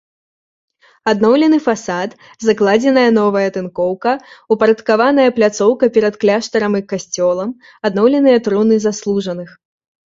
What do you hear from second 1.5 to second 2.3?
фасад,